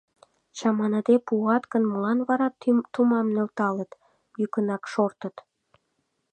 Чаманыде 0.57 1.15
пуат 1.27 1.63
гын, 1.71 1.83
молан 1.91 2.19
вара 2.27 2.47
тумам 2.93 3.27
нӧлталыт, 3.35 3.91
йӱкынак 4.39 4.83
шортыт? 4.91 5.35